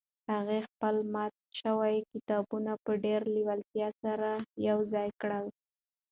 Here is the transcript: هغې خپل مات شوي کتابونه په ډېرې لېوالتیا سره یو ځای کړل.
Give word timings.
هغې 0.31 0.59
خپل 0.69 0.95
مات 1.13 1.33
شوي 1.61 1.97
کتابونه 2.11 2.71
په 2.83 2.91
ډېرې 3.03 3.27
لېوالتیا 3.35 3.89
سره 4.03 4.29
یو 4.67 4.77
ځای 4.93 5.09
کړل. 5.21 5.45